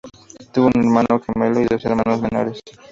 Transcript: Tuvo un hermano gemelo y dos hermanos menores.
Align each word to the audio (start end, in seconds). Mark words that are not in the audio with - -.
Tuvo 0.51 0.65
un 0.65 0.77
hermano 0.83 1.19
gemelo 1.23 1.59
y 1.59 1.65
dos 1.65 1.85
hermanos 1.85 2.19
menores. 2.23 2.59